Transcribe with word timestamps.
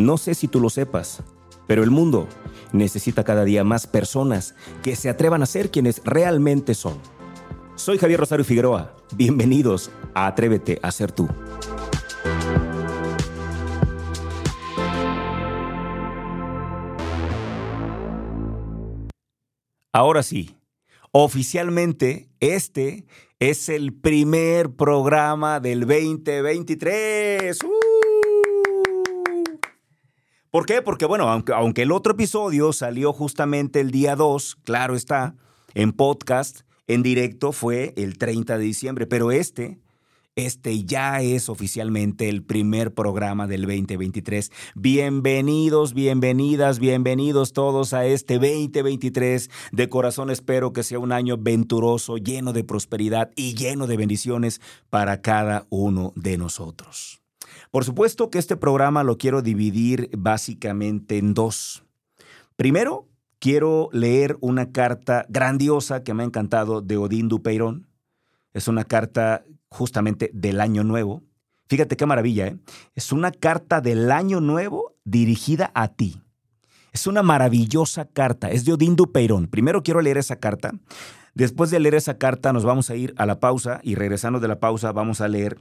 No 0.00 0.16
sé 0.16 0.34
si 0.34 0.48
tú 0.48 0.60
lo 0.60 0.70
sepas, 0.70 1.22
pero 1.66 1.82
el 1.82 1.90
mundo 1.90 2.26
necesita 2.72 3.22
cada 3.22 3.44
día 3.44 3.64
más 3.64 3.86
personas 3.86 4.54
que 4.82 4.96
se 4.96 5.10
atrevan 5.10 5.42
a 5.42 5.46
ser 5.46 5.70
quienes 5.70 6.00
realmente 6.06 6.72
son. 6.72 6.94
Soy 7.76 7.98
Javier 7.98 8.18
Rosario 8.18 8.46
Figueroa. 8.46 8.96
Bienvenidos 9.14 9.90
a 10.14 10.26
Atrévete 10.26 10.78
a 10.82 10.90
ser 10.90 11.12
tú. 11.12 11.28
Ahora 19.92 20.22
sí, 20.22 20.56
oficialmente 21.12 22.30
este 22.40 23.04
es 23.38 23.68
el 23.68 23.92
primer 23.92 24.70
programa 24.70 25.60
del 25.60 25.80
2023. 25.80 27.62
¡Uh! 27.64 27.79
¿Por 30.50 30.66
qué? 30.66 30.82
Porque, 30.82 31.06
bueno, 31.06 31.28
aunque, 31.28 31.52
aunque 31.52 31.82
el 31.82 31.92
otro 31.92 32.14
episodio 32.14 32.72
salió 32.72 33.12
justamente 33.12 33.80
el 33.80 33.90
día 33.90 34.16
2, 34.16 34.58
claro 34.64 34.96
está, 34.96 35.36
en 35.74 35.92
podcast, 35.92 36.62
en 36.88 37.02
directo 37.02 37.52
fue 37.52 37.94
el 37.96 38.18
30 38.18 38.58
de 38.58 38.64
diciembre, 38.64 39.06
pero 39.06 39.30
este 39.30 39.78
este 40.36 40.84
ya 40.84 41.20
es 41.20 41.48
oficialmente 41.48 42.28
el 42.28 42.42
primer 42.42 42.94
programa 42.94 43.46
del 43.46 43.62
2023. 43.62 44.50
Bienvenidos, 44.74 45.92
bienvenidas, 45.92 46.78
bienvenidos 46.78 47.52
todos 47.52 47.92
a 47.92 48.06
este 48.06 48.34
2023. 48.34 49.50
De 49.72 49.88
corazón 49.88 50.30
espero 50.30 50.72
que 50.72 50.82
sea 50.82 50.98
un 50.98 51.12
año 51.12 51.36
venturoso, 51.36 52.16
lleno 52.16 52.52
de 52.52 52.64
prosperidad 52.64 53.30
y 53.36 53.54
lleno 53.54 53.86
de 53.86 53.96
bendiciones 53.96 54.60
para 54.88 55.20
cada 55.20 55.66
uno 55.68 56.12
de 56.14 56.38
nosotros. 56.38 57.19
Por 57.70 57.84
supuesto 57.84 58.30
que 58.30 58.38
este 58.38 58.56
programa 58.56 59.04
lo 59.04 59.16
quiero 59.16 59.42
dividir 59.42 60.10
básicamente 60.16 61.18
en 61.18 61.34
dos. 61.34 61.84
Primero, 62.56 63.08
quiero 63.38 63.88
leer 63.92 64.36
una 64.40 64.72
carta 64.72 65.24
grandiosa 65.28 66.02
que 66.02 66.12
me 66.12 66.24
ha 66.24 66.26
encantado 66.26 66.82
de 66.82 66.96
Odín 66.96 67.28
Dupeirón. 67.28 67.86
Es 68.54 68.66
una 68.66 68.84
carta 68.84 69.44
justamente 69.68 70.30
del 70.34 70.60
Año 70.60 70.82
Nuevo. 70.82 71.22
Fíjate 71.68 71.96
qué 71.96 72.06
maravilla, 72.06 72.48
¿eh? 72.48 72.58
Es 72.96 73.12
una 73.12 73.30
carta 73.30 73.80
del 73.80 74.10
Año 74.10 74.40
Nuevo 74.40 74.96
dirigida 75.04 75.70
a 75.74 75.94
ti. 75.94 76.20
Es 76.92 77.06
una 77.06 77.22
maravillosa 77.22 78.04
carta, 78.04 78.50
es 78.50 78.64
de 78.64 78.72
Odín 78.72 78.96
Dupeirón. 78.96 79.46
Primero 79.46 79.84
quiero 79.84 80.00
leer 80.00 80.18
esa 80.18 80.40
carta. 80.40 80.72
Después 81.34 81.70
de 81.70 81.78
leer 81.78 81.94
esa 81.94 82.18
carta 82.18 82.52
nos 82.52 82.64
vamos 82.64 82.90
a 82.90 82.96
ir 82.96 83.14
a 83.16 83.26
la 83.26 83.38
pausa 83.38 83.80
y 83.84 83.94
regresando 83.94 84.40
de 84.40 84.48
la 84.48 84.58
pausa 84.58 84.90
vamos 84.90 85.20
a 85.20 85.28
leer 85.28 85.60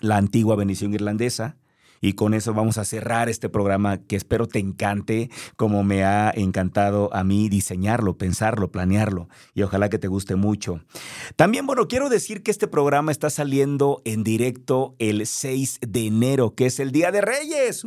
la 0.00 0.16
antigua 0.16 0.56
bendición 0.56 0.94
irlandesa 0.94 1.56
y 2.00 2.14
con 2.14 2.34
eso 2.34 2.54
vamos 2.54 2.78
a 2.78 2.84
cerrar 2.84 3.28
este 3.28 3.48
programa 3.48 3.98
que 3.98 4.16
espero 4.16 4.46
te 4.46 4.58
encante, 4.58 5.30
como 5.56 5.82
me 5.82 6.04
ha 6.04 6.32
encantado 6.34 7.14
a 7.14 7.24
mí 7.24 7.48
diseñarlo, 7.48 8.16
pensarlo, 8.16 8.70
planearlo. 8.70 9.28
Y 9.54 9.62
ojalá 9.62 9.88
que 9.88 9.98
te 9.98 10.08
guste 10.08 10.36
mucho. 10.36 10.80
También, 11.36 11.66
bueno, 11.66 11.88
quiero 11.88 12.08
decir 12.08 12.42
que 12.42 12.50
este 12.50 12.68
programa 12.68 13.12
está 13.12 13.30
saliendo 13.30 14.02
en 14.04 14.24
directo 14.24 14.94
el 14.98 15.26
6 15.26 15.80
de 15.86 16.06
enero, 16.06 16.54
que 16.54 16.66
es 16.66 16.80
el 16.80 16.92
Día 16.92 17.10
de 17.10 17.20
Reyes. 17.20 17.84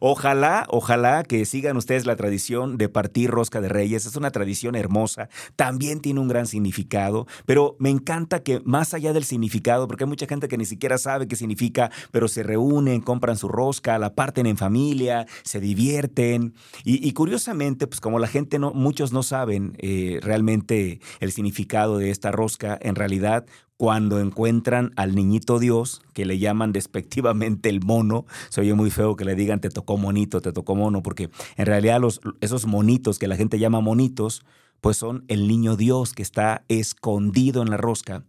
Ojalá, 0.00 0.66
ojalá 0.68 1.22
que 1.22 1.44
sigan 1.44 1.76
ustedes 1.76 2.06
la 2.06 2.16
tradición 2.16 2.78
de 2.78 2.88
partir 2.88 3.30
rosca 3.30 3.60
de 3.60 3.68
Reyes. 3.68 4.06
Es 4.06 4.16
una 4.16 4.30
tradición 4.30 4.74
hermosa. 4.74 5.28
También 5.56 6.00
tiene 6.00 6.20
un 6.20 6.28
gran 6.28 6.46
significado, 6.46 7.26
pero 7.46 7.76
me 7.78 7.90
encanta 7.90 8.42
que 8.42 8.60
más 8.64 8.94
allá 8.94 9.12
del 9.12 9.24
significado, 9.24 9.86
porque 9.86 10.04
hay 10.04 10.08
mucha 10.08 10.26
gente 10.26 10.48
que 10.48 10.58
ni 10.58 10.66
siquiera 10.66 10.98
sabe 10.98 11.28
qué 11.28 11.36
significa, 11.36 11.90
pero 12.10 12.28
se 12.28 12.42
reúnen, 12.42 13.00
compran 13.00 13.29
su 13.36 13.48
rosca, 13.48 13.98
la 13.98 14.14
parten 14.14 14.46
en 14.46 14.56
familia, 14.56 15.26
se 15.42 15.60
divierten. 15.60 16.54
Y, 16.84 17.12
curiosamente, 17.12 17.86
pues 17.86 18.00
como 18.00 18.18
la 18.18 18.26
gente 18.26 18.58
no, 18.58 18.72
muchos 18.72 19.12
no 19.12 19.22
saben 19.22 19.76
eh, 19.78 20.20
realmente 20.22 21.00
el 21.20 21.32
significado 21.32 21.98
de 21.98 22.10
esta 22.10 22.30
rosca, 22.30 22.78
en 22.80 22.94
realidad 22.94 23.46
cuando 23.76 24.20
encuentran 24.20 24.92
al 24.96 25.14
niñito 25.14 25.58
Dios, 25.58 26.02
que 26.12 26.26
le 26.26 26.38
llaman 26.38 26.70
despectivamente 26.70 27.70
el 27.70 27.80
mono, 27.80 28.26
se 28.50 28.60
oye 28.60 28.74
muy 28.74 28.90
feo 28.90 29.16
que 29.16 29.24
le 29.24 29.34
digan 29.34 29.58
te 29.58 29.70
tocó 29.70 29.96
monito, 29.96 30.42
te 30.42 30.52
tocó 30.52 30.74
mono, 30.74 31.02
porque 31.02 31.30
en 31.56 31.64
realidad 31.64 31.98
los, 31.98 32.20
esos 32.42 32.66
monitos 32.66 33.18
que 33.18 33.26
la 33.26 33.36
gente 33.36 33.58
llama 33.58 33.80
monitos, 33.80 34.44
pues 34.82 34.98
son 34.98 35.24
el 35.28 35.48
niño 35.48 35.76
Dios 35.76 36.12
que 36.12 36.22
está 36.22 36.62
escondido 36.68 37.62
en 37.62 37.70
la 37.70 37.78
rosca 37.78 38.22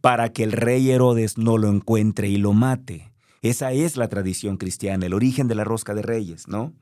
para 0.00 0.30
que 0.30 0.44
el 0.44 0.52
rey 0.52 0.90
Herodes 0.90 1.38
no 1.38 1.56
lo 1.56 1.68
encuentre 1.68 2.28
y 2.28 2.36
lo 2.36 2.52
mate. 2.52 3.07
Esa 3.42 3.72
es 3.72 3.96
la 3.96 4.08
tradición 4.08 4.56
cristiana, 4.56 5.06
el 5.06 5.14
origen 5.14 5.48
de 5.48 5.54
la 5.54 5.64
rosca 5.64 5.94
de 5.94 6.02
reyes, 6.02 6.48
¿no? 6.48 6.72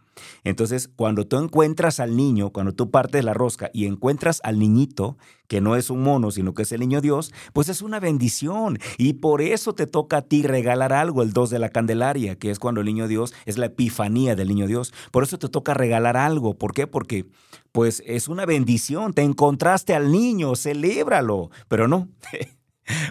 Entonces, 0.44 0.88
cuando 0.94 1.26
tú 1.26 1.38
encuentras 1.38 2.00
al 2.00 2.16
niño, 2.16 2.50
cuando 2.50 2.72
tú 2.72 2.90
partes 2.90 3.24
la 3.24 3.34
rosca 3.34 3.70
y 3.74 3.86
encuentras 3.86 4.40
al 4.44 4.58
niñito, 4.58 5.18
que 5.48 5.60
no 5.60 5.76
es 5.76 5.90
un 5.90 6.02
mono, 6.02 6.30
sino 6.30 6.54
que 6.54 6.62
es 6.62 6.72
el 6.72 6.80
niño 6.80 7.00
Dios, 7.00 7.32
pues 7.52 7.68
es 7.68 7.82
una 7.82 8.00
bendición. 8.00 8.78
Y 8.98 9.14
por 9.14 9.42
eso 9.42 9.74
te 9.74 9.86
toca 9.86 10.18
a 10.18 10.22
ti 10.22 10.42
regalar 10.42 10.92
algo 10.92 11.22
el 11.22 11.32
2 11.32 11.50
de 11.50 11.58
la 11.58 11.68
Candelaria, 11.68 12.36
que 12.36 12.50
es 12.50 12.58
cuando 12.58 12.80
el 12.80 12.86
niño 12.86 13.08
Dios 13.08 13.34
es 13.44 13.58
la 13.58 13.66
epifanía 13.66 14.34
del 14.34 14.48
niño 14.48 14.66
Dios. 14.66 14.92
Por 15.10 15.22
eso 15.22 15.38
te 15.38 15.48
toca 15.48 15.74
regalar 15.74 16.16
algo. 16.16 16.54
¿Por 16.54 16.72
qué? 16.72 16.86
Porque 16.86 17.26
pues 17.72 18.02
es 18.06 18.28
una 18.28 18.46
bendición. 18.46 19.12
Te 19.12 19.22
encontraste 19.22 19.94
al 19.94 20.10
niño, 20.10 20.56
celébralo. 20.56 21.50
Pero 21.68 21.88
no. 21.88 22.08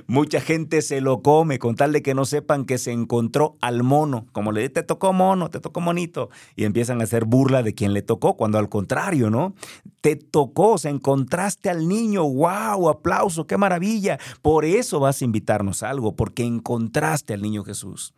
Mucha 0.08 0.40
gente 0.40 0.82
se 0.82 1.02
lo 1.02 1.22
come 1.22 1.60
con 1.60 1.76
tal 1.76 1.92
de 1.92 2.02
que 2.02 2.14
no 2.14 2.26
sepan 2.26 2.66
que 2.66 2.78
se 2.78 2.92
encontró 2.92 3.58
al 3.62 3.84
mono. 3.84 4.26
Como 4.32 4.52
le 4.52 4.70
te 4.70 4.84
tocó 4.84 5.14
mono, 5.14 5.50
te 5.50 5.60
tocó 5.60 5.82
monito. 5.82 6.30
Y 6.56 6.64
empiezan 6.64 7.02
a 7.02 7.06
hacer 7.06 7.26
burla 7.26 7.64
de 7.64 7.74
quien 7.74 7.94
le 7.94 8.02
tocó, 8.02 8.36
cuando 8.38 8.58
al 8.58 8.70
contrario, 8.70 9.30
¿no? 9.30 9.54
Te 10.02 10.16
tocó, 10.16 10.74
o 10.74 10.78
sea, 10.78 10.92
encontraste 10.92 11.70
al 11.70 11.88
niño. 11.88 12.24
¡Wow! 12.24 12.90
Aplauso, 12.90 13.48
qué 13.48 13.58
maravilla. 13.58 14.20
Por 14.42 14.66
eso 14.66 15.00
vas 15.00 15.22
a 15.22 15.26
invitarnos 15.26 15.84
a 15.84 15.90
algo, 15.90 16.16
porque 16.16 16.44
encontraste 16.44 17.34
al 17.34 17.42
niño 17.42 17.64
Jesús. 17.64 18.14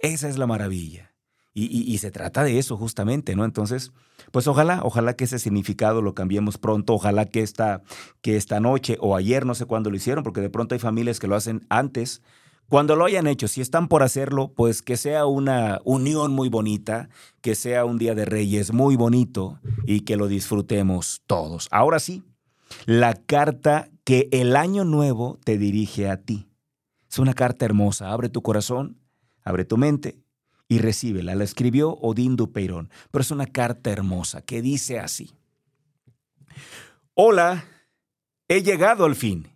Esa 0.00 0.28
es 0.28 0.38
la 0.38 0.46
maravilla. 0.46 1.15
Y, 1.58 1.96
se 1.96 2.10
trata 2.10 2.44
de 2.44 2.58
eso 2.58 2.76
justamente, 2.76 3.34
¿no? 3.34 3.46
Entonces, 3.46 3.90
pues 4.30 4.46
ojalá, 4.46 4.82
ojalá 4.82 5.16
que 5.16 5.24
ese 5.24 5.38
significado 5.38 6.02
lo 6.02 6.14
cambiemos 6.14 6.58
pronto, 6.58 6.92
ojalá 6.92 7.24
que 7.24 7.40
esta, 7.40 7.82
que 8.20 8.36
esta 8.36 8.60
noche 8.60 8.98
o 9.00 9.16
ayer, 9.16 9.46
no 9.46 9.54
sé 9.54 9.64
cuándo 9.64 9.88
lo 9.88 9.96
hicieron, 9.96 10.22
porque 10.22 10.42
de 10.42 10.50
pronto 10.50 10.74
hay 10.74 10.80
familias 10.80 11.18
que 11.18 11.28
lo 11.28 11.34
hacen 11.34 11.64
antes. 11.70 12.20
Cuando 12.68 12.94
lo 12.94 13.06
hayan 13.06 13.26
hecho, 13.26 13.48
si 13.48 13.62
están 13.62 13.88
por 13.88 14.02
hacerlo, 14.02 14.52
pues 14.54 14.82
que 14.82 14.98
sea 14.98 15.24
una 15.24 15.80
unión 15.84 16.30
muy 16.30 16.50
bonita, 16.50 17.08
que 17.40 17.54
sea 17.54 17.86
un 17.86 17.96
día 17.96 18.14
de 18.14 18.26
reyes 18.26 18.74
muy 18.74 18.94
bonito 18.96 19.58
y 19.86 20.00
que 20.00 20.18
lo 20.18 20.28
disfrutemos 20.28 21.22
todos. 21.26 21.68
Ahora 21.70 22.00
sí, 22.00 22.22
la 22.84 23.14
carta 23.14 23.88
que 24.04 24.28
el 24.30 24.56
año 24.56 24.84
nuevo 24.84 25.38
te 25.42 25.56
dirige 25.56 26.10
a 26.10 26.18
ti. 26.18 26.50
Es 27.10 27.18
una 27.18 27.32
carta 27.32 27.64
hermosa, 27.64 28.12
abre 28.12 28.28
tu 28.28 28.42
corazón, 28.42 28.98
abre 29.42 29.64
tu 29.64 29.78
mente 29.78 30.25
y 30.68 30.78
recíbela. 30.78 31.34
La 31.34 31.44
escribió 31.44 31.90
Odín 31.90 32.36
Dupeirón, 32.36 32.90
pero 33.10 33.22
es 33.22 33.30
una 33.30 33.46
carta 33.46 33.90
hermosa 33.90 34.42
que 34.42 34.62
dice 34.62 34.98
así. 34.98 35.32
Hola, 37.14 37.64
he 38.48 38.62
llegado 38.62 39.04
al 39.04 39.14
fin 39.14 39.48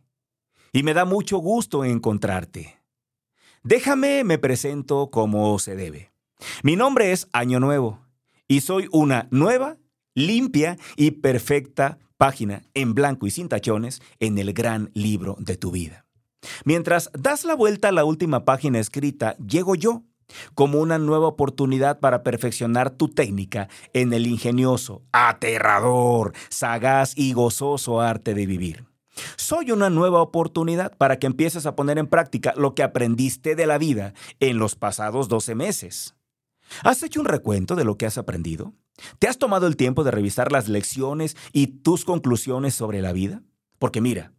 y 0.72 0.82
me 0.82 0.94
da 0.94 1.04
mucho 1.04 1.38
gusto 1.38 1.84
encontrarte. 1.84 2.78
Déjame 3.62 4.24
me 4.24 4.38
presento 4.38 5.10
como 5.10 5.58
se 5.58 5.76
debe. 5.76 6.12
Mi 6.62 6.76
nombre 6.76 7.12
es 7.12 7.28
Año 7.32 7.60
Nuevo 7.60 8.00
y 8.48 8.62
soy 8.62 8.88
una 8.92 9.28
nueva, 9.30 9.76
limpia 10.14 10.78
y 10.96 11.10
perfecta 11.12 11.98
página 12.16 12.62
en 12.74 12.94
blanco 12.94 13.26
y 13.26 13.30
sin 13.30 13.48
tachones 13.48 14.02
en 14.18 14.38
el 14.38 14.52
gran 14.52 14.90
libro 14.94 15.36
de 15.38 15.56
tu 15.56 15.70
vida. 15.70 16.06
Mientras 16.64 17.10
das 17.12 17.44
la 17.44 17.54
vuelta 17.54 17.88
a 17.88 17.92
la 17.92 18.04
última 18.04 18.44
página 18.44 18.78
escrita, 18.78 19.36
llego 19.36 19.74
yo 19.74 20.04
como 20.54 20.80
una 20.80 20.98
nueva 20.98 21.26
oportunidad 21.26 22.00
para 22.00 22.22
perfeccionar 22.22 22.90
tu 22.90 23.08
técnica 23.08 23.68
en 23.92 24.12
el 24.12 24.26
ingenioso, 24.26 25.02
aterrador, 25.12 26.32
sagaz 26.48 27.12
y 27.16 27.32
gozoso 27.32 28.00
arte 28.00 28.34
de 28.34 28.46
vivir. 28.46 28.84
Soy 29.36 29.70
una 29.70 29.90
nueva 29.90 30.22
oportunidad 30.22 30.96
para 30.96 31.18
que 31.18 31.26
empieces 31.26 31.66
a 31.66 31.74
poner 31.74 31.98
en 31.98 32.06
práctica 32.06 32.54
lo 32.56 32.74
que 32.74 32.82
aprendiste 32.82 33.54
de 33.54 33.66
la 33.66 33.78
vida 33.78 34.14
en 34.38 34.58
los 34.58 34.76
pasados 34.76 35.28
12 35.28 35.54
meses. 35.54 36.14
¿Has 36.84 37.02
hecho 37.02 37.20
un 37.20 37.26
recuento 37.26 37.74
de 37.74 37.84
lo 37.84 37.98
que 37.98 38.06
has 38.06 38.18
aprendido? 38.18 38.72
¿Te 39.18 39.28
has 39.28 39.38
tomado 39.38 39.66
el 39.66 39.76
tiempo 39.76 40.04
de 40.04 40.10
revisar 40.10 40.52
las 40.52 40.68
lecciones 40.68 41.36
y 41.52 41.66
tus 41.68 42.04
conclusiones 42.04 42.74
sobre 42.74 43.02
la 43.02 43.12
vida? 43.12 43.42
Porque 43.78 44.00
mira, 44.00 44.32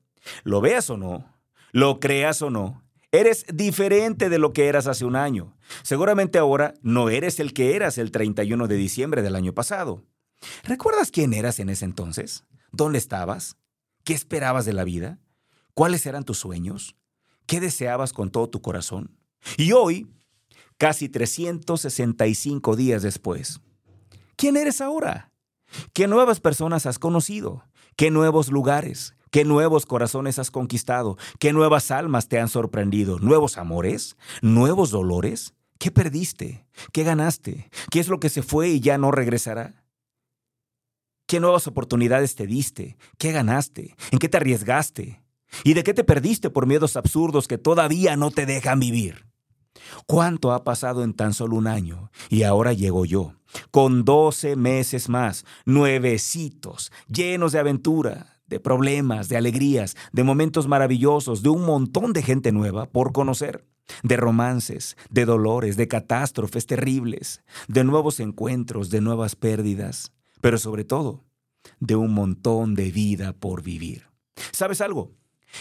lo 0.43 0.61
veas 0.61 0.89
o 0.89 0.97
no, 0.97 1.25
lo 1.71 1.99
creas 1.99 2.41
o 2.41 2.49
no, 2.49 2.83
Eres 3.12 3.46
diferente 3.54 4.30
de 4.30 4.40
lo 4.40 4.54
que 4.54 4.68
eras 4.68 4.88
hace 4.88 5.04
un 5.04 5.18
año. 5.18 5.58
Seguramente 5.84 6.38
ahora 6.38 6.74
no 6.81 7.10
eres 7.10 7.40
el 7.42 7.54
que 7.54 7.75
eras 7.75 7.98
el 7.98 8.12
31 8.12 8.68
de 8.68 8.75
diciembre 8.75 9.22
del 9.22 9.36
año 9.36 9.54
pasado. 9.54 10.06
¿Recuerdas 10.63 11.12
quién 11.12 11.34
eras 11.34 11.60
en 11.60 11.69
ese 11.69 11.86
entonces? 11.86 12.46
¿Dónde 12.72 12.98
estabas? 12.98 13.58
¿Qué 14.06 14.13
esperabas 14.13 14.66
de 14.66 14.74
la 14.74 14.86
vida? 14.86 15.19
¿Cuáles 15.74 16.06
eran 16.06 16.24
tus 16.24 16.38
sueños? 16.38 16.96
¿Qué 17.48 17.60
deseabas 17.60 18.13
con 18.13 18.31
todo 18.31 18.50
tu 18.50 18.62
corazón? 18.62 19.18
Y 19.58 19.74
hoy 19.74 20.08
casi 20.78 21.10
365 21.10 22.75
días 22.75 23.04
después. 23.04 23.60
¿Quién 24.38 24.58
eres 24.58 24.81
ahora? 24.81 25.31
¿Qué 25.94 26.08
nuevas 26.08 26.40
personas 26.40 26.86
has 26.86 26.98
conocido? 26.98 27.66
¿Qué 27.96 28.10
nuevos 28.10 28.50
lugares? 28.50 29.16
¿Qué 29.31 29.45
nuevos 29.45 29.86
corazones 29.86 30.39
has 30.39 30.51
conquistado? 30.51 31.18
¿Qué 31.39 31.54
nuevas 31.54 31.89
almas 31.89 32.28
te 32.28 32.38
han 32.38 32.50
sorprendido? 32.50 33.18
¿Nuevos 33.19 33.57
amores? 33.57 34.18
¿Nuevos 34.42 34.92
dolores? 34.92 35.54
¿Qué 35.80 35.89
perdiste? 35.89 36.66
¿Qué 36.92 37.04
ganaste? 37.04 37.72
¿Qué 37.89 38.01
es 38.01 38.10
lo 38.10 38.19
que 38.19 38.28
se 38.30 38.44
fue 38.44 38.69
y 38.69 38.81
ya 38.81 38.98
no 38.98 39.10
regresará? 39.10 39.86
¿Qué 41.28 41.39
nuevas 41.39 41.66
oportunidades 41.66 42.36
te 42.36 42.45
diste? 42.45 42.98
¿Qué 43.18 43.31
ganaste? 43.31 43.95
¿En 44.12 44.19
qué 44.19 44.28
te 44.28 44.36
arriesgaste? 44.36 45.24
¿Y 45.63 45.75
de 45.75 45.84
qué 45.84 45.94
te 45.94 46.04
perdiste 46.04 46.50
por 46.50 46.68
miedos 46.68 46.98
absurdos 46.98 47.48
que 47.48 47.57
todavía 47.57 48.18
no 48.18 48.31
te 48.31 48.45
dejan 48.45 48.81
vivir? 48.81 49.27
¿Cuánto 50.07 50.51
ha 50.51 50.66
pasado 50.66 51.06
en 51.06 51.13
tan 51.13 51.34
solo 51.34 51.56
un 51.56 51.68
año? 51.68 52.12
Y 52.30 52.44
ahora 52.44 52.74
llego 52.74 53.06
yo, 53.06 53.36
con 53.72 54.04
doce 54.04 54.57
meses 54.57 55.07
más, 55.07 55.45
nuevecitos, 55.66 56.92
llenos 57.07 57.54
de 57.54 57.60
aventura, 57.60 58.31
de 58.51 58.59
problemas, 58.59 59.30
de 59.30 59.38
alegrías, 59.38 59.95
de 60.12 60.24
momentos 60.24 60.68
maravillosos, 60.68 61.42
de 61.42 61.50
un 61.50 61.65
montón 61.65 62.13
de 62.13 62.21
gente 62.21 62.51
nueva 62.51 62.86
por 62.86 63.13
conocer, 63.13 63.65
de 64.03 64.18
romances, 64.18 64.98
de 65.09 65.25
dolores, 65.25 65.77
de 65.77 65.88
catástrofes 65.88 66.68
terribles, 66.68 67.42
de 67.68 67.83
nuevos 67.83 68.19
encuentros, 68.19 68.89
de 68.89 69.01
nuevas 69.01 69.36
pérdidas, 69.36 70.12
pero 70.42 70.57
sobre 70.57 70.83
todo, 70.83 71.24
de 71.80 71.95
un 71.95 72.13
montón 72.13 72.75
de 72.75 72.92
vida 72.92 73.33
por 73.33 73.63
vivir. 73.63 74.03
¿Sabes 74.51 74.81
algo? 74.81 75.12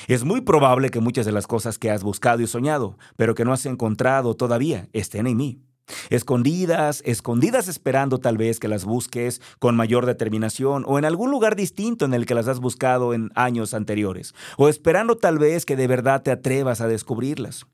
Es 0.08 0.25
muy 0.25 0.40
probable 0.40 0.90
que 0.90 1.00
muchas 1.00 1.26
de 1.26 1.32
las 1.32 1.46
cosas 1.46 1.78
que 1.78 1.90
has 1.90 2.02
buscado 2.02 2.42
y 2.42 2.48
soñado, 2.48 2.98
pero 3.16 3.34
que 3.37 3.44
no 3.44 3.52
has 3.52 3.66
encontrado 3.66 4.34
todavía, 4.34 4.88
estén 4.92 5.28
en 5.28 5.37
mí. 5.37 5.62
Escondidas, 6.10 7.02
escondidas 7.04 7.69
esperando 7.69 8.19
tal 8.19 8.37
vez 8.37 8.58
que 8.58 8.69
las 8.69 8.84
busques 8.84 9.40
con 9.58 9.76
mayor 9.76 10.06
determinación 10.06 10.84
o 10.87 10.98
en 10.98 11.04
algún 11.04 11.31
lugar 11.31 11.56
distinto 11.56 12.04
en 12.04 12.14
el 12.14 12.26
que 12.26 12.34
las 12.34 12.48
has 12.48 12.60
buscado 12.60 13.14
en 13.14 13.31
años 13.34 13.75
anteriores, 13.75 14.34
o 14.56 14.69
esperando 14.69 15.16
tal 15.16 15.38
vez 15.38 15.64
que 15.64 15.76
de 15.76 15.87
verdad 15.87 16.22
te 16.22 16.31
atrevas 16.31 16.81
a 16.81 16.88
descubrirlas. 16.88 17.66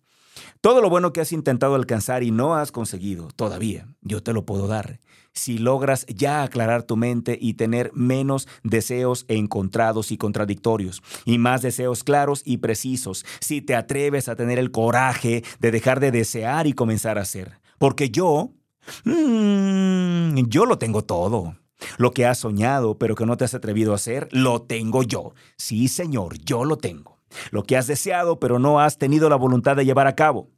Todo 0.61 0.81
lo 0.81 0.91
bueno 0.91 1.13
que 1.13 1.21
has 1.21 1.33
intentado 1.33 1.75
alcanzar 1.75 2.23
y 2.23 2.31
no 2.31 2.57
has 2.57 2.73
conseguido 2.73 3.29
todavía, 3.37 3.87
yo 4.03 4.23
te 4.23 4.33
lo 4.33 4.45
puedo 4.45 4.67
dar 4.67 4.99
si 5.37 5.59
logras 5.59 6.07
ya 6.07 6.43
aclarar 6.43 6.83
tu 6.83 6.97
mente 6.97 7.39
y 7.41 7.55
tener 7.55 7.93
menos 7.95 8.49
deseos 8.63 9.25
encontrados 9.29 10.11
y 10.11 10.17
contradictorios 10.17 11.03
y 11.25 11.39
más 11.39 11.63
deseos 11.63 12.03
claros 12.03 12.43
y 12.45 12.59
precisos, 12.59 13.25
si 13.41 13.61
te 13.61 13.77
atreves 13.77 14.29
a 14.29 14.37
tener 14.37 14.59
el 14.59 14.71
coraje 14.71 15.45
de 15.61 15.71
dejar 15.71 16.01
de 16.01 16.11
desear 16.11 16.67
y 16.67 16.73
comenzar 16.73 17.19
a 17.19 17.23
hacer. 17.23 17.61
Porque 17.79 18.11
yo, 18.11 18.53
mmm, 19.05 20.37
yo 20.49 20.67
lo 20.67 20.79
tengo 20.79 21.03
todo. 21.03 21.57
Lo 21.99 22.11
que 22.13 22.25
has 22.25 22.39
soñado 22.39 22.99
pero 22.99 23.15
que 23.15 23.27
no 23.27 23.37
te 23.37 23.45
has 23.45 23.55
atrevido 23.55 23.93
a 23.93 23.97
hacer, 23.97 24.29
lo 24.33 24.63
tengo 24.63 25.03
yo. 25.03 25.35
Sí, 25.57 25.89
Señor, 25.89 26.39
yo 26.39 26.65
lo 26.65 26.79
tengo. 26.79 27.21
Lo 27.51 27.65
que 27.65 27.77
has 27.77 27.87
deseado 27.87 28.41
pero 28.41 28.59
no 28.59 28.81
has 28.81 28.99
tenido 28.99 29.29
la 29.29 29.37
voluntad 29.37 29.77
de 29.77 29.85
llevar 29.85 30.07
a 30.07 30.15
cabo, 30.15 30.51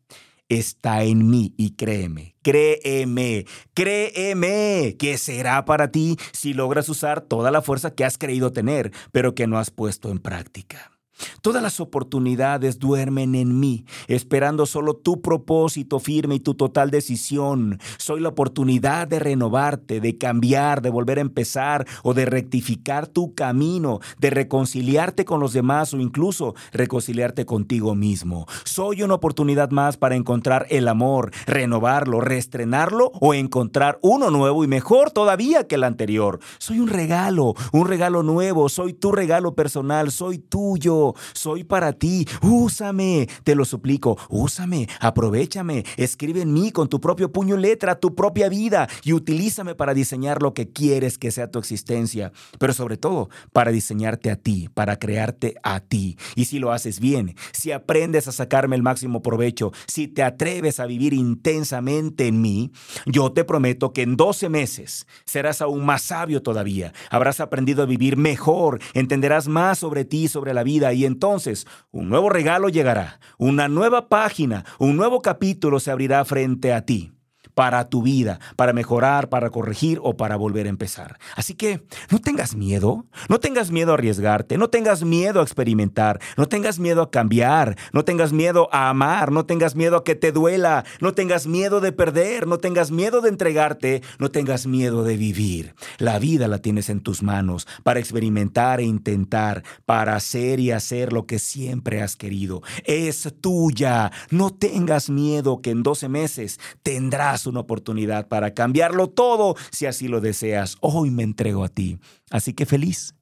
está 0.49 1.03
en 1.03 1.29
mí 1.29 1.55
y 1.57 1.73
créeme, 1.73 2.37
créeme, 2.43 3.47
créeme 3.75 4.97
que 4.99 5.19
será 5.19 5.65
para 5.65 5.91
ti 5.91 6.17
si 6.33 6.55
logras 6.55 6.89
usar 6.89 7.21
toda 7.21 7.51
la 7.51 7.63
fuerza 7.63 7.95
que 7.95 8.05
has 8.05 8.19
creído 8.19 8.53
tener, 8.53 8.93
pero 9.13 9.35
que 9.35 9.47
no 9.47 9.59
has 9.59 9.71
puesto 9.71 10.11
en 10.11 10.19
práctica. 10.19 10.98
Todas 11.43 11.63
las 11.63 11.81
oportunidades 11.81 12.79
duermen 12.79 13.35
en 13.35 13.59
mí, 13.59 13.85
esperando 14.07 14.67
solo 14.67 14.95
tu 14.95 15.21
propósito 15.21 15.99
firme 15.99 16.37
y 16.37 16.41
tu 16.41 16.55
total 16.55 16.91
decisión. 16.91 17.79
Soy 17.97 18.21
la 18.21 18.29
oportunidad 18.29 19.09
de 19.09 19.19
renovarte, 19.19 20.01
de 20.01 20.19
cambiar, 20.19 20.83
de 20.83 20.91
volver 20.91 21.19
a 21.19 21.23
empezar 21.23 21.87
o 22.03 22.15
de 22.15 22.25
rectificar 22.25 23.07
tu 23.07 23.35
camino, 23.35 24.01
de 24.19 24.31
reconciliarte 24.31 25.25
con 25.25 25.41
los 25.41 25.53
demás 25.53 25.95
o 25.95 25.99
incluso 25.99 26.55
reconciliarte 26.73 27.47
contigo 27.47 27.95
mismo. 27.95 28.47
Soy 28.65 29.03
una 29.03 29.15
oportunidad 29.15 29.71
más 29.71 29.97
para 29.97 30.17
encontrar 30.17 30.67
el 30.71 30.89
amor, 30.89 31.31
renovarlo, 31.47 32.21
reestrenarlo 32.21 33.11
o 33.21 33.35
encontrar 33.35 33.99
uno 34.03 34.31
nuevo 34.31 34.65
y 34.65 34.69
mejor 34.69 35.11
todavía 35.11 35.67
que 35.67 35.77
el 35.77 35.85
anterior. 35.85 36.41
Soy 36.59 36.81
un 36.81 36.89
regalo, 36.89 37.55
un 37.73 37.87
regalo 37.87 38.23
nuevo, 38.23 38.69
soy 38.69 38.93
tu 38.93 39.13
regalo 39.13 39.55
personal, 39.55 40.11
soy 40.11 40.39
tuyo 40.39 41.08
soy 41.33 41.65
para 41.65 41.93
ti, 41.93 42.27
úsame, 42.43 43.29
te 43.45 43.55
lo 43.55 43.65
suplico, 43.65 44.19
úsame, 44.29 44.89
aprovechame, 45.01 45.85
escribe 45.97 46.43
en 46.43 46.53
mí 46.53 46.73
con 46.73 46.89
tu 46.89 47.01
propio 47.01 47.33
puño 47.33 47.57
y 47.59 47.61
letra 47.61 47.99
tu 48.01 48.15
propia 48.15 48.49
vida 48.49 48.89
y 49.05 49.13
utilízame 49.13 49.75
para 49.75 49.95
diseñar 49.95 50.43
lo 50.43 50.55
que 50.55 50.71
quieres 50.71 51.19
que 51.19 51.31
sea 51.31 51.51
tu 51.51 51.59
existencia, 51.59 52.33
pero 52.59 52.73
sobre 52.73 52.97
todo 52.97 53.29
para 53.53 53.71
diseñarte 53.71 54.31
a 54.31 54.37
ti, 54.37 54.69
para 54.73 54.99
crearte 54.99 55.55
a 55.63 55.81
ti. 55.81 56.17
Y 56.35 56.47
si 56.47 56.59
lo 56.59 56.73
haces 56.73 57.01
bien, 57.01 57.35
si 57.53 57.73
aprendes 57.73 58.29
a 58.29 58.33
sacarme 58.33 58.77
el 58.77 58.83
máximo 58.83 59.23
provecho, 59.23 59.73
si 59.87 60.09
te 60.09 60.23
atreves 60.23 60.81
a 60.81 60.87
vivir 60.87 61.15
intensamente 61.15 62.27
en 62.27 62.41
mí, 62.41 62.73
yo 63.07 63.33
te 63.33 63.45
prometo 63.45 63.93
que 63.93 64.03
en 64.03 64.17
12 64.17 64.49
meses 64.49 65.07
serás 65.25 65.63
aún 65.63 65.85
más 65.85 66.03
sabio 66.03 66.43
todavía, 66.43 66.93
habrás 67.11 67.41
aprendido 67.41 67.83
a 67.83 67.87
vivir 67.87 68.17
mejor, 68.17 68.81
entenderás 68.95 69.49
más 69.49 69.79
sobre 69.79 70.05
ti, 70.05 70.29
sobre 70.29 70.55
la 70.55 70.63
vida 70.63 70.93
y 70.99 71.05
entonces 71.05 71.67
un 71.93 72.09
nuevo 72.09 72.29
regalo 72.29 72.69
llegará, 72.69 73.21
una 73.39 73.69
nueva 73.69 74.09
página, 74.09 74.65
un 74.81 74.97
nuevo 74.97 75.23
capítulo 75.23 75.79
se 75.79 75.93
abrirá 75.93 76.25
frente 76.25 76.73
a 76.73 76.85
ti 76.85 77.13
para 77.59 77.89
tu 77.89 78.03
vida, 78.03 78.39
para 78.55 78.73
mejorar, 78.73 79.31
para 79.31 79.51
corregir 79.51 79.99
o 80.05 80.17
para 80.17 80.37
volver 80.37 80.67
a 80.67 80.69
empezar. 80.69 81.19
Así 81.35 81.55
que 81.55 81.83
no 82.09 82.21
tengas 82.21 82.55
miedo, 82.55 83.05
no 83.29 83.41
tengas 83.41 83.73
miedo 83.73 83.91
a 83.91 83.95
arriesgarte, 83.95 84.57
no 84.57 84.71
tengas 84.71 85.03
miedo 85.03 85.41
a 85.41 85.43
experimentar, 85.43 86.21
no 86.37 86.47
tengas 86.47 86.79
miedo 86.79 87.03
a 87.03 87.11
cambiar, 87.11 87.77
no 87.93 88.05
tengas 88.05 88.33
miedo 88.33 88.69
a 88.71 88.91
amar, 88.91 89.33
no 89.33 89.45
tengas 89.45 89.75
miedo 89.75 89.97
a 89.97 90.05
que 90.05 90.15
te 90.15 90.31
duela, 90.31 90.85
no 91.01 91.15
tengas 91.15 91.49
miedo 91.49 91.81
de 91.81 91.91
perder, 91.91 92.47
no 92.47 92.59
tengas 92.59 92.93
miedo 92.93 93.23
de 93.23 93.31
entregarte, 93.31 94.03
no 94.21 94.31
tengas 94.31 94.69
miedo 94.69 95.03
de 95.03 95.17
vivir. 95.17 95.75
La 95.99 96.21
vida 96.21 96.47
la 96.47 96.59
tienes 96.59 96.89
en 96.89 97.01
tus 97.01 97.25
manos 97.25 97.67
para 97.83 97.99
experimentar 97.99 98.79
e 98.79 98.85
intentar, 98.85 99.65
para 99.85 100.15
hacer 100.15 100.61
y 100.61 100.71
hacer 100.71 101.13
lo 101.13 101.27
que 101.27 101.41
siempre 101.41 102.03
has 102.03 102.15
querido. 102.15 102.63
Es 102.85 103.35
tuya. 103.41 104.13
No 104.31 104.51
tengas 104.51 105.11
miedo 105.11 105.61
que 105.61 105.71
en 105.71 105.83
12 105.83 106.09
meses 106.09 106.61
tendrás 106.85 107.48
una 107.49 107.61
oportunidad 107.61 108.29
para 108.29 108.55
cambiarlo 108.55 109.09
todo 109.09 109.57
si 109.71 109.87
así 109.87 110.09
lo 110.09 110.21
deseas. 110.21 110.77
Hoy 110.81 111.11
me 111.11 111.23
entrego 111.23 111.65
a 111.65 111.69
ti. 111.69 111.99
Así 112.31 112.53
que 112.53 112.67
feliz. 112.67 113.15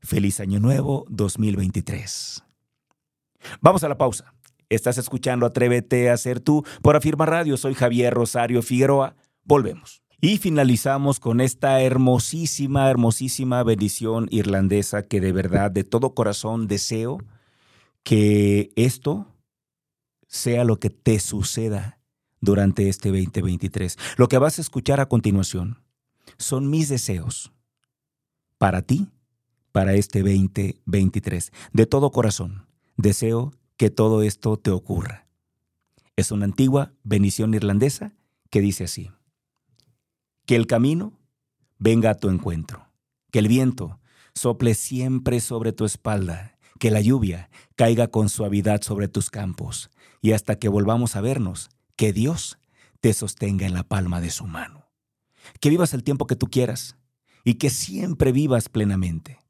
Feliz 0.00 0.40
Año 0.40 0.60
Nuevo 0.60 1.04
2023. 1.08 2.44
Vamos 3.60 3.84
a 3.84 3.88
la 3.88 3.98
pausa. 3.98 4.34
Estás 4.68 4.98
escuchando 4.98 5.46
Atrévete 5.46 6.10
a 6.10 6.16
ser 6.16 6.40
tú 6.40 6.64
por 6.82 6.96
Afirma 6.96 7.26
Radio. 7.26 7.56
Soy 7.56 7.74
Javier 7.74 8.12
Rosario 8.12 8.62
Figueroa. 8.62 9.16
Volvemos. 9.44 10.02
Y 10.20 10.38
finalizamos 10.38 11.20
con 11.20 11.40
esta 11.40 11.80
hermosísima, 11.80 12.90
hermosísima 12.90 13.62
bendición 13.62 14.26
irlandesa 14.30 15.02
que 15.02 15.20
de 15.20 15.32
verdad, 15.32 15.70
de 15.70 15.84
todo 15.84 16.14
corazón 16.14 16.66
deseo 16.66 17.18
que 18.02 18.72
esto 18.74 19.26
sea 20.26 20.64
lo 20.64 20.80
que 20.80 20.90
te 20.90 21.20
suceda 21.20 21.97
durante 22.40 22.88
este 22.88 23.08
2023. 23.08 23.98
Lo 24.16 24.28
que 24.28 24.38
vas 24.38 24.58
a 24.58 24.62
escuchar 24.62 25.00
a 25.00 25.06
continuación 25.06 25.78
son 26.36 26.70
mis 26.70 26.88
deseos 26.88 27.52
para 28.58 28.82
ti, 28.82 29.08
para 29.72 29.94
este 29.94 30.20
2023. 30.20 31.52
De 31.72 31.86
todo 31.86 32.10
corazón, 32.10 32.66
deseo 32.96 33.52
que 33.76 33.90
todo 33.90 34.22
esto 34.22 34.56
te 34.56 34.70
ocurra. 34.70 35.26
Es 36.16 36.32
una 36.32 36.46
antigua 36.46 36.92
bendición 37.04 37.54
irlandesa 37.54 38.12
que 38.50 38.60
dice 38.60 38.84
así. 38.84 39.10
Que 40.46 40.56
el 40.56 40.66
camino 40.66 41.12
venga 41.78 42.10
a 42.10 42.16
tu 42.16 42.28
encuentro, 42.28 42.88
que 43.30 43.38
el 43.38 43.48
viento 43.48 44.00
sople 44.34 44.74
siempre 44.74 45.40
sobre 45.40 45.72
tu 45.72 45.84
espalda, 45.84 46.58
que 46.78 46.90
la 46.90 47.00
lluvia 47.00 47.50
caiga 47.76 48.08
con 48.08 48.28
suavidad 48.28 48.82
sobre 48.82 49.08
tus 49.08 49.30
campos, 49.30 49.90
y 50.20 50.32
hasta 50.32 50.56
que 50.56 50.68
volvamos 50.68 51.16
a 51.16 51.20
vernos, 51.20 51.70
que 51.98 52.12
Dios 52.12 52.58
te 53.00 53.12
sostenga 53.12 53.66
en 53.66 53.74
la 53.74 53.82
palma 53.82 54.20
de 54.20 54.30
su 54.30 54.46
mano. 54.46 54.88
Que 55.60 55.68
vivas 55.68 55.92
el 55.94 56.04
tiempo 56.04 56.28
que 56.28 56.36
tú 56.36 56.46
quieras 56.46 56.96
y 57.44 57.54
que 57.54 57.70
siempre 57.70 58.30
vivas 58.30 58.68
plenamente. 58.68 59.40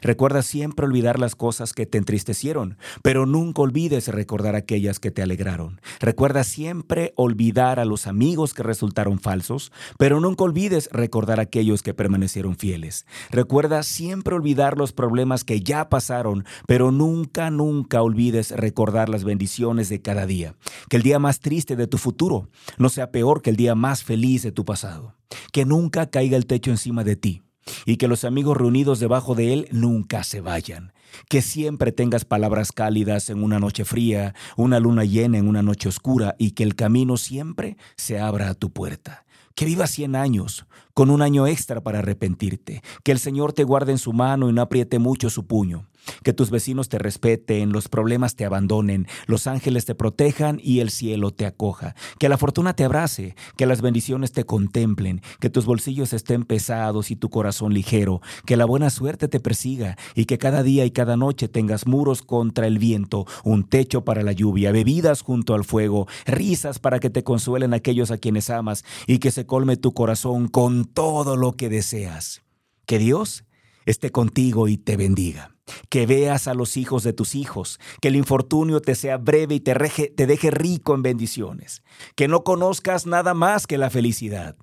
Recuerda 0.00 0.42
siempre 0.42 0.86
olvidar 0.86 1.18
las 1.18 1.34
cosas 1.34 1.72
que 1.72 1.86
te 1.86 1.98
entristecieron, 1.98 2.78
pero 3.02 3.26
nunca 3.26 3.62
olvides 3.62 4.08
recordar 4.08 4.54
aquellas 4.54 4.98
que 4.98 5.10
te 5.10 5.22
alegraron. 5.22 5.80
Recuerda 6.00 6.44
siempre 6.44 7.12
olvidar 7.16 7.78
a 7.78 7.84
los 7.84 8.06
amigos 8.06 8.54
que 8.54 8.62
resultaron 8.62 9.18
falsos, 9.18 9.72
pero 9.98 10.20
nunca 10.20 10.44
olvides 10.44 10.88
recordar 10.92 11.40
aquellos 11.40 11.82
que 11.82 11.94
permanecieron 11.94 12.56
fieles. 12.56 13.06
Recuerda 13.30 13.82
siempre 13.82 14.34
olvidar 14.34 14.78
los 14.78 14.92
problemas 14.92 15.44
que 15.44 15.60
ya 15.60 15.88
pasaron, 15.88 16.44
pero 16.66 16.90
nunca, 16.90 17.50
nunca 17.50 18.02
olvides 18.02 18.50
recordar 18.52 19.08
las 19.08 19.24
bendiciones 19.24 19.88
de 19.88 20.02
cada 20.02 20.26
día. 20.26 20.54
Que 20.88 20.96
el 20.96 21.02
día 21.02 21.18
más 21.18 21.40
triste 21.40 21.76
de 21.76 21.86
tu 21.86 21.98
futuro 21.98 22.48
no 22.78 22.88
sea 22.88 23.10
peor 23.10 23.42
que 23.42 23.50
el 23.50 23.56
día 23.56 23.74
más 23.74 24.02
feliz 24.02 24.42
de 24.42 24.52
tu 24.52 24.64
pasado. 24.64 25.14
Que 25.52 25.64
nunca 25.64 26.08
caiga 26.10 26.36
el 26.36 26.46
techo 26.46 26.70
encima 26.70 27.02
de 27.04 27.16
ti 27.16 27.45
y 27.84 27.96
que 27.96 28.08
los 28.08 28.24
amigos 28.24 28.56
reunidos 28.56 29.00
debajo 29.00 29.34
de 29.34 29.52
él 29.52 29.68
nunca 29.70 30.24
se 30.24 30.40
vayan. 30.40 30.92
Que 31.28 31.42
siempre 31.42 31.92
tengas 31.92 32.24
palabras 32.24 32.72
cálidas 32.72 33.30
en 33.30 33.42
una 33.42 33.58
noche 33.58 33.84
fría, 33.84 34.34
una 34.56 34.80
luna 34.80 35.04
llena 35.04 35.38
en 35.38 35.48
una 35.48 35.62
noche 35.62 35.88
oscura 35.88 36.34
y 36.38 36.52
que 36.52 36.62
el 36.62 36.74
camino 36.74 37.16
siempre 37.16 37.76
se 37.96 38.18
abra 38.20 38.50
a 38.50 38.54
tu 38.54 38.70
puerta. 38.70 39.24
Que 39.54 39.64
vivas 39.64 39.90
100 39.90 40.16
años, 40.16 40.66
con 40.92 41.08
un 41.08 41.22
año 41.22 41.46
extra 41.46 41.80
para 41.80 42.00
arrepentirte. 42.00 42.82
Que 43.02 43.12
el 43.12 43.18
Señor 43.18 43.54
te 43.54 43.64
guarde 43.64 43.92
en 43.92 43.98
su 43.98 44.12
mano 44.12 44.50
y 44.50 44.52
no 44.52 44.60
apriete 44.60 44.98
mucho 44.98 45.30
su 45.30 45.46
puño. 45.46 45.86
Que 46.22 46.32
tus 46.32 46.50
vecinos 46.50 46.88
te 46.88 46.98
respeten, 46.98 47.72
los 47.72 47.88
problemas 47.88 48.36
te 48.36 48.44
abandonen, 48.44 49.06
los 49.26 49.46
ángeles 49.46 49.84
te 49.84 49.94
protejan 49.94 50.60
y 50.62 50.80
el 50.80 50.90
cielo 50.90 51.30
te 51.30 51.46
acoja. 51.46 51.94
Que 52.18 52.28
la 52.28 52.38
fortuna 52.38 52.74
te 52.74 52.84
abrace, 52.84 53.34
que 53.56 53.66
las 53.66 53.82
bendiciones 53.82 54.32
te 54.32 54.44
contemplen, 54.44 55.22
que 55.40 55.50
tus 55.50 55.66
bolsillos 55.66 56.12
estén 56.12 56.44
pesados 56.44 57.10
y 57.10 57.16
tu 57.16 57.30
corazón 57.30 57.74
ligero, 57.74 58.20
que 58.44 58.56
la 58.56 58.64
buena 58.64 58.90
suerte 58.90 59.28
te 59.28 59.40
persiga 59.40 59.96
y 60.14 60.26
que 60.26 60.38
cada 60.38 60.62
día 60.62 60.84
y 60.84 60.90
cada 60.90 61.16
noche 61.16 61.48
tengas 61.48 61.86
muros 61.86 62.22
contra 62.22 62.66
el 62.66 62.78
viento, 62.78 63.26
un 63.44 63.64
techo 63.64 64.04
para 64.04 64.22
la 64.22 64.32
lluvia, 64.32 64.72
bebidas 64.72 65.22
junto 65.22 65.54
al 65.54 65.64
fuego, 65.64 66.06
risas 66.26 66.78
para 66.78 66.98
que 66.98 67.10
te 67.10 67.24
consuelen 67.24 67.74
aquellos 67.74 68.10
a 68.10 68.18
quienes 68.18 68.50
amas 68.50 68.84
y 69.06 69.18
que 69.18 69.30
se 69.30 69.46
colme 69.46 69.76
tu 69.76 69.92
corazón 69.92 70.48
con 70.48 70.84
todo 70.84 71.36
lo 71.36 71.52
que 71.52 71.68
deseas. 71.68 72.42
Que 72.86 72.98
Dios 72.98 73.44
esté 73.84 74.10
contigo 74.10 74.68
y 74.68 74.76
te 74.76 74.96
bendiga 74.96 75.55
que 75.88 76.06
veas 76.06 76.48
a 76.48 76.54
los 76.54 76.76
hijos 76.76 77.02
de 77.02 77.12
tus 77.12 77.34
hijos, 77.34 77.80
que 78.00 78.08
el 78.08 78.16
infortunio 78.16 78.80
te 78.80 78.94
sea 78.94 79.16
breve 79.18 79.56
y 79.56 79.60
te, 79.60 80.26
deje 80.26 80.50
rico 80.50 80.94
en 80.94 81.02
bendiciones, 81.02 81.82
que 82.14 82.28
no 82.28 82.44
conozcas 82.44 83.06
nada 83.06 83.34
más 83.34 83.66
que 83.66 83.78
la 83.78 83.90
felicidad. 83.90 84.56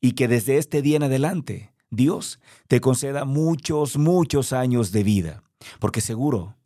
Y 0.00 0.12
que 0.12 0.28
desde 0.28 0.58
este 0.58 0.82
día 0.82 0.96
en 0.96 1.04
adelante 1.04 1.72
Dios 1.90 2.38
te 2.68 2.80
conceda 2.80 3.24
muchos, 3.24 3.96
muchos 3.96 4.52
años 4.52 4.92
de 4.92 5.02
vida, 5.02 5.42
porque 5.80 6.00
seguro, 6.00 6.56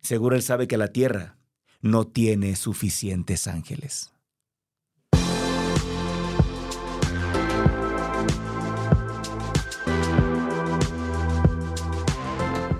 seguro 0.00 0.34
Él 0.34 0.42
sabe 0.42 0.66
que 0.66 0.76
la 0.76 0.88
tierra 0.88 1.38
no 1.82 2.06
tiene 2.06 2.56
suficientes 2.56 3.46
ángeles. 3.46 4.13